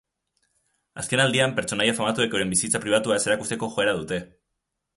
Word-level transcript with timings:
Azken 1.01 1.21
aldian 1.23 1.53
pertsonaia 1.59 1.95
famatuek 1.99 2.33
euren 2.37 2.53
bizitza 2.55 2.81
pribatua 2.87 3.19
ez 3.21 3.27
erakusteko 3.31 3.73
joera 3.77 3.95
dute. 4.01 4.23